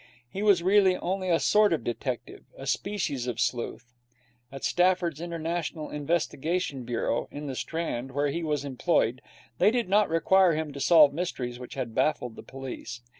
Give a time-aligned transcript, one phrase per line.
[0.31, 3.93] He was really only a sort of detective, a species of sleuth.
[4.51, 9.21] At Stafford's International Investigation Bureau, in the Strand, where he was employed,
[9.59, 13.01] they did not require him to solve mysteries which had baffled the police.